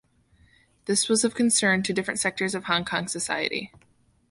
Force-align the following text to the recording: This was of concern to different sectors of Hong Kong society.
This 0.85 1.07
was 1.07 1.23
of 1.23 1.35
concern 1.35 1.83
to 1.83 1.93
different 1.93 2.19
sectors 2.19 2.55
of 2.55 2.63
Hong 2.63 2.85
Kong 2.85 3.07
society. 3.07 3.71